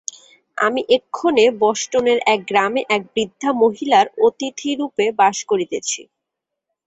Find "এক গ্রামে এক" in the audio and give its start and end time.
2.25-3.01